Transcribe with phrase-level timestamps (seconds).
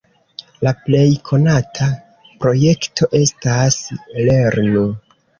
[0.67, 1.89] La plej konata
[2.45, 3.77] projekto estas
[4.31, 4.83] "lernu!".